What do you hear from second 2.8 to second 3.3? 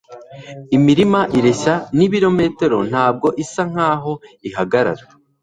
ntabwo